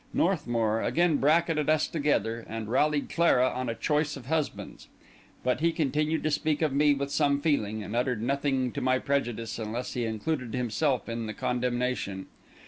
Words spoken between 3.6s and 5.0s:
a choice of husbands;